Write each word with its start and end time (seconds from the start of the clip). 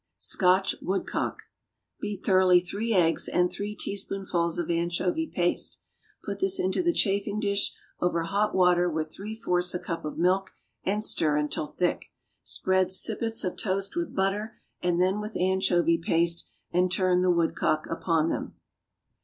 =Scotch 0.17 0.73
Woodcock.= 0.81 1.43
Beat 1.99 2.25
thoroughly 2.25 2.59
three 2.59 2.91
eggs 2.91 3.27
and 3.27 3.51
three 3.51 3.75
teaspoonfuls 3.75 4.57
of 4.57 4.71
anchovy 4.71 5.27
paste. 5.27 5.79
Put 6.23 6.39
this 6.39 6.59
into 6.59 6.81
the 6.81 6.91
chafing 6.91 7.39
dish 7.39 7.71
over 7.99 8.23
hot 8.23 8.55
water 8.55 8.89
with 8.89 9.13
three 9.13 9.35
fourths 9.35 9.75
a 9.75 9.79
cup 9.79 10.03
of 10.03 10.17
milk 10.17 10.53
and 10.83 11.03
stir 11.03 11.37
until 11.37 11.67
thick. 11.67 12.05
Spread 12.41 12.89
sippets 12.91 13.43
of 13.43 13.57
toast 13.57 13.95
with 13.95 14.15
butter 14.15 14.55
and 14.81 14.99
then 14.99 15.19
with 15.21 15.37
anchovy 15.37 15.99
paste, 15.99 16.47
and 16.71 16.91
turn 16.91 17.21
the 17.21 17.29
woodcock 17.29 17.85
upon 17.87 18.29
them. 18.29 18.55